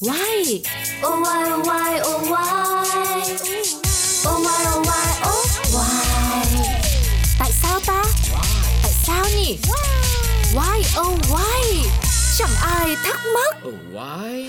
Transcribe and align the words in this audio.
Why? 0.00 0.62
Oh 1.06 1.20
why 1.22 1.50
oh 1.52 1.66
why 1.66 2.00
oh 2.00 2.30
why 2.30 3.20
Oh 4.28 4.38
why 4.44 4.60
oh 4.74 4.86
why 4.86 5.08
oh 5.28 5.46
why 5.74 6.04
Tại 7.38 7.50
sao 7.62 7.80
ta? 7.86 8.02
Tại 8.82 8.92
sao 9.06 9.24
nhỉ? 9.36 9.58
Why 10.54 11.00
oh 11.00 11.18
why? 11.30 11.88
Chẳng 12.38 12.50
ai 12.62 12.96
thắc 13.04 13.20
mắc. 13.34 13.56
Oh, 13.68 13.74
why? 13.94 14.48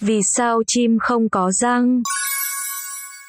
Vì 0.00 0.20
sao 0.22 0.62
chim 0.66 0.98
không 1.00 1.28
có 1.28 1.50
răng? 1.54 2.02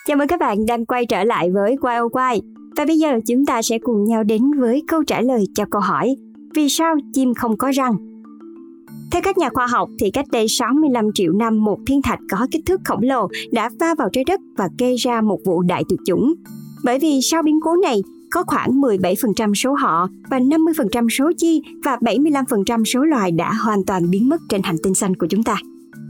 Chào 0.07 0.17
mừng 0.17 0.27
các 0.27 0.39
bạn 0.39 0.65
đang 0.65 0.85
quay 0.85 1.05
trở 1.05 1.23
lại 1.23 1.49
với 1.53 1.75
Why 1.81 2.05
Oh 2.05 2.13
Why. 2.13 2.41
Và 2.77 2.85
bây 2.85 2.97
giờ 2.97 3.19
chúng 3.27 3.45
ta 3.45 3.61
sẽ 3.61 3.77
cùng 3.83 4.03
nhau 4.03 4.23
đến 4.23 4.41
với 4.59 4.83
câu 4.87 5.03
trả 5.03 5.21
lời 5.21 5.45
cho 5.55 5.63
câu 5.71 5.81
hỏi 5.81 6.15
Vì 6.55 6.69
sao 6.69 6.95
chim 7.13 7.33
không 7.33 7.57
có 7.57 7.71
răng? 7.75 7.93
Theo 9.11 9.21
các 9.21 9.37
nhà 9.37 9.49
khoa 9.53 9.67
học 9.67 9.89
thì 9.99 10.11
cách 10.11 10.25
đây 10.31 10.47
65 10.47 11.09
triệu 11.13 11.33
năm 11.33 11.63
một 11.63 11.79
thiên 11.87 12.01
thạch 12.01 12.19
có 12.31 12.47
kích 12.51 12.61
thước 12.65 12.81
khổng 12.85 13.01
lồ 13.01 13.27
đã 13.51 13.69
va 13.79 13.95
vào 13.97 14.09
trái 14.13 14.23
đất 14.23 14.39
và 14.57 14.69
gây 14.79 14.95
ra 14.95 15.21
một 15.21 15.39
vụ 15.45 15.61
đại 15.61 15.83
tuyệt 15.89 15.99
chủng. 16.05 16.33
Bởi 16.83 16.99
vì 16.99 17.19
sau 17.21 17.43
biến 17.43 17.59
cố 17.63 17.75
này, 17.75 18.01
có 18.31 18.43
khoảng 18.47 18.81
17% 18.81 19.53
số 19.53 19.73
họ 19.73 20.07
và 20.29 20.39
50% 20.39 21.09
số 21.09 21.31
chi 21.37 21.61
và 21.83 21.97
75% 22.01 22.83
số 22.83 23.03
loài 23.03 23.31
đã 23.31 23.53
hoàn 23.53 23.85
toàn 23.85 24.09
biến 24.09 24.29
mất 24.29 24.41
trên 24.49 24.61
hành 24.63 24.77
tinh 24.83 24.93
xanh 24.93 25.15
của 25.15 25.27
chúng 25.29 25.43
ta. 25.43 25.55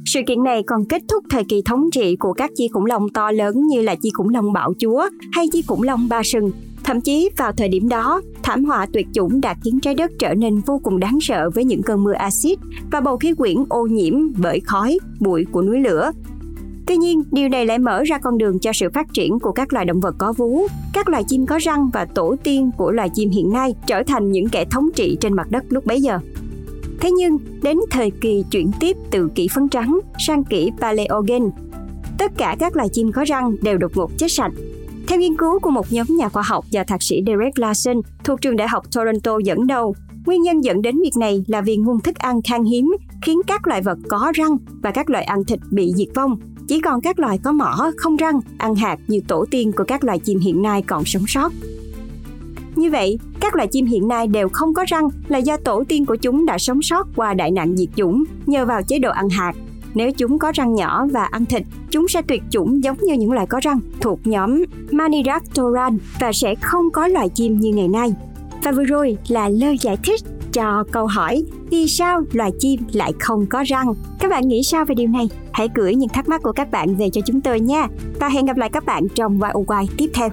Sự 0.06 0.20
kiện 0.28 0.44
này 0.44 0.64
còn 0.64 0.86
kết 0.86 1.02
thúc 1.10 1.24
thời 1.30 1.44
kỳ 1.44 1.62
thống 1.66 1.92
trị 1.92 2.16
của 2.16 2.34
các 2.34 2.52
chi 2.56 2.68
khủng 2.74 2.86
long 2.86 3.10
to 3.10 3.32
lớn 3.32 3.68
như 3.68 3.82
là 3.82 3.96
chi 3.96 4.10
khủng 4.14 4.30
long 4.30 4.54
bạo 4.54 4.74
chúa 4.80 5.10
hay 5.32 5.48
chi 5.52 5.62
khủng 5.62 5.84
long 5.84 6.10
ba 6.10 6.22
sừng. 6.24 6.52
Thậm 6.88 7.02
chí 7.02 7.30
vào 7.38 7.52
thời 7.52 7.70
điểm 7.70 7.90
đó, 7.90 8.22
thảm 8.44 8.66
họa 8.66 8.86
tuyệt 8.94 9.08
chủng 9.14 9.42
đã 9.42 9.56
khiến 9.64 9.80
trái 9.80 9.96
đất 9.96 10.12
trở 10.20 10.34
nên 10.34 10.60
vô 10.66 10.80
cùng 10.84 11.00
đáng 11.00 11.18
sợ 11.22 11.50
với 11.50 11.64
những 11.64 11.82
cơn 11.82 12.04
mưa 12.04 12.14
axit 12.14 12.60
và 12.92 13.02
bầu 13.02 13.18
khí 13.18 13.34
quyển 13.34 13.58
ô 13.70 13.88
nhiễm 13.88 14.14
bởi 14.42 14.60
khói, 14.60 14.98
bụi 15.20 15.46
của 15.52 15.62
núi 15.62 15.80
lửa. 15.80 16.12
Tuy 16.86 16.98
nhiên, 16.98 17.24
điều 17.32 17.50
này 17.50 17.66
lại 17.66 17.80
mở 17.80 18.04
ra 18.04 18.18
con 18.18 18.38
đường 18.38 18.60
cho 18.60 18.72
sự 18.74 18.90
phát 18.94 19.08
triển 19.14 19.40
của 19.40 19.52
các 19.52 19.74
loài 19.74 19.86
động 19.86 20.00
vật 20.00 20.16
có 20.18 20.34
vú, 20.34 20.68
các 20.94 21.10
loài 21.10 21.24
chim 21.28 21.46
có 21.46 21.58
răng 21.62 21.90
và 21.94 22.06
tổ 22.06 22.36
tiên 22.44 22.72
của 22.78 22.92
loài 22.92 23.10
chim 23.10 23.30
hiện 23.30 23.52
nay 23.52 23.76
trở 23.88 24.04
thành 24.04 24.32
những 24.32 24.50
kẻ 24.50 24.66
thống 24.66 24.90
trị 24.96 25.18
trên 25.22 25.34
mặt 25.34 25.52
đất 25.52 25.64
lúc 25.70 25.86
bấy 25.86 26.02
giờ. 26.02 26.20
Thế 27.00 27.12
nhưng, 27.12 27.38
đến 27.62 27.78
thời 27.92 28.12
kỳ 28.12 28.44
chuyển 28.52 28.72
tiếp 28.80 28.98
từ 29.12 29.30
kỷ 29.36 29.48
phấn 29.48 29.70
trắng 29.70 30.00
sang 30.28 30.44
kỷ 30.44 30.72
Paleogen, 30.82 31.50
tất 32.18 32.32
cả 32.38 32.56
các 32.60 32.76
loài 32.76 32.90
chim 32.90 33.12
có 33.12 33.24
răng 33.24 33.56
đều 33.62 33.78
đột 33.78 33.92
ngột 33.96 34.18
chết 34.18 34.28
sạch. 34.30 34.52
Theo 35.08 35.20
nghiên 35.20 35.38
cứu 35.38 35.60
của 35.60 35.70
một 35.70 35.86
nhóm 35.92 36.08
nhà 36.10 36.30
khoa 36.30 36.44
học 36.44 36.66
và 36.72 36.84
thạc 36.84 37.04
sĩ 37.04 37.24
Derek 37.28 37.60
Larson 37.60 38.02
thuộc 38.24 38.42
trường 38.42 38.56
đại 38.56 38.68
học 38.68 38.84
Toronto 38.96 39.38
dẫn 39.44 39.68
đầu, 39.68 39.96
nguyên 40.26 40.42
nhân 40.42 40.64
dẫn 40.64 40.82
đến 40.82 41.00
việc 41.02 41.18
này 41.20 41.44
là 41.48 41.62
vì 41.62 41.78
nguồn 41.78 42.00
thức 42.00 42.16
ăn 42.16 42.42
khan 42.42 42.64
hiếm 42.64 42.96
khiến 43.22 43.42
các 43.48 43.68
loài 43.68 43.82
vật 43.82 43.98
có 44.10 44.32
răng 44.36 44.58
và 44.82 44.92
các 44.92 45.10
loài 45.10 45.24
ăn 45.24 45.46
thịt 45.46 45.60
bị 45.72 45.92
diệt 45.96 46.08
vong. 46.16 46.38
Chỉ 46.68 46.80
còn 46.80 47.02
các 47.02 47.20
loài 47.20 47.40
có 47.44 47.52
mỏ, 47.52 47.92
không 47.98 48.16
răng, 48.16 48.40
ăn 48.58 48.76
hạt 48.76 48.98
như 49.08 49.20
tổ 49.28 49.46
tiên 49.52 49.72
của 49.72 49.84
các 49.84 50.04
loài 50.04 50.20
chim 50.20 50.40
hiện 50.40 50.62
nay 50.62 50.82
còn 50.82 51.06
sống 51.06 51.28
sót. 51.28 51.52
Như 52.76 52.92
vậy, 52.92 53.20
các 53.40 53.56
loài 53.56 53.68
chim 53.68 53.86
hiện 53.86 54.08
nay 54.08 54.28
đều 54.28 54.50
không 54.50 54.74
có 54.74 54.86
răng 54.88 55.08
là 55.28 55.38
do 55.38 55.58
tổ 55.58 55.84
tiên 55.88 56.06
của 56.06 56.16
chúng 56.16 56.46
đã 56.46 56.58
sống 56.58 56.82
sót 56.82 57.08
qua 57.16 57.34
đại 57.34 57.52
nạn 57.52 57.78
diệt 57.78 57.90
chủng 57.96 58.24
nhờ 58.46 58.66
vào 58.66 58.82
chế 58.84 59.00
độ 59.00 59.12
ăn 59.12 59.30
hạt. 59.30 59.54
Nếu 59.98 60.12
chúng 60.12 60.40
có 60.40 60.52
răng 60.56 60.76
nhỏ 60.76 61.08
và 61.12 61.24
ăn 61.24 61.46
thịt, 61.46 61.62
chúng 61.92 62.08
sẽ 62.08 62.22
tuyệt 62.22 62.44
chủng 62.50 62.84
giống 62.84 62.98
như 63.02 63.14
những 63.14 63.32
loài 63.32 63.48
có 63.48 63.60
răng 63.64 63.80
thuộc 64.02 64.20
nhóm 64.24 64.64
Maniraptoran 64.92 65.98
và 66.20 66.32
sẽ 66.34 66.56
không 66.56 66.92
có 66.92 67.08
loài 67.08 67.30
chim 67.30 67.60
như 67.60 67.74
ngày 67.74 67.88
nay. 67.88 68.14
Và 68.64 68.72
vừa 68.72 68.84
rồi 68.84 69.18
là 69.28 69.50
lời 69.50 69.78
giải 69.82 69.98
thích 70.04 70.22
cho 70.54 70.84
câu 70.92 71.08
hỏi 71.08 71.44
vì 71.70 71.88
sao 71.88 72.22
loài 72.32 72.52
chim 72.60 72.82
lại 72.94 73.14
không 73.20 73.46
có 73.46 73.64
răng. 73.68 73.94
Các 74.20 74.32
bạn 74.32 74.48
nghĩ 74.48 74.64
sao 74.64 74.86
về 74.86 74.96
điều 74.96 75.08
này? 75.08 75.30
Hãy 75.52 75.70
gửi 75.76 75.96
những 75.96 76.10
thắc 76.10 76.30
mắc 76.30 76.42
của 76.44 76.52
các 76.52 76.72
bạn 76.72 76.96
về 76.96 77.10
cho 77.14 77.22
chúng 77.26 77.42
tôi 77.42 77.60
nha. 77.60 77.88
Và 78.20 78.30
hẹn 78.30 78.46
gặp 78.46 78.58
lại 78.58 78.70
các 78.70 78.86
bạn 78.86 79.08
trong 79.16 79.40
YOY 79.42 79.88
tiếp 79.98 80.10
theo. 80.14 80.30